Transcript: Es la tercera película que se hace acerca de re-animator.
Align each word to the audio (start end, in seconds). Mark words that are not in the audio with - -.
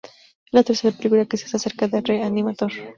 Es 0.47 0.53
la 0.53 0.63
tercera 0.63 0.97
película 0.97 1.27
que 1.27 1.37
se 1.37 1.45
hace 1.45 1.57
acerca 1.57 1.87
de 1.87 2.01
re-animator. 2.01 2.71